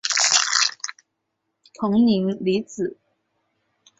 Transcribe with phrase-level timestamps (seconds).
[1.79, 2.97] 彭宁离子阱。